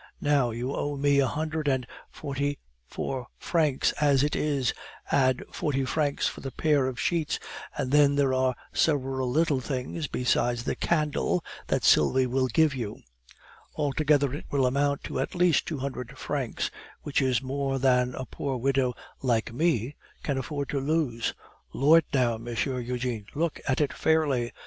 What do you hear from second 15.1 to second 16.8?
at least two hundred francs,